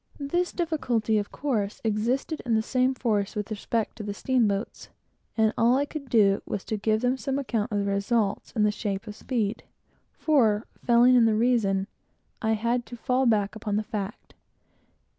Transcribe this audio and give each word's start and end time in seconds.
This 0.19 0.51
difficulty, 0.51 1.19
of 1.19 1.31
course, 1.31 1.79
existed 1.83 2.41
in 2.43 2.55
the 2.55 2.63
same 2.63 2.95
force 2.95 3.35
with 3.35 3.45
the 3.45 4.13
steamboats 4.13 4.89
and 5.37 5.53
all 5.55 5.77
I 5.77 5.85
could 5.85 6.09
do 6.09 6.41
was 6.43 6.65
to 6.65 6.75
give 6.77 7.01
them 7.01 7.17
some 7.17 7.37
account 7.37 7.71
of 7.71 7.77
the 7.77 7.85
results, 7.85 8.51
in 8.53 8.63
the 8.63 8.71
shape 8.71 9.05
of 9.05 9.15
speed; 9.15 9.61
for, 10.17 10.65
failing 10.83 11.13
in 11.13 11.25
the 11.25 11.35
reason, 11.35 11.85
I 12.41 12.53
had 12.53 12.83
to 12.87 12.97
fall 12.97 13.27
back 13.27 13.55
upon 13.55 13.75
the 13.75 13.83
fact. 13.83 14.33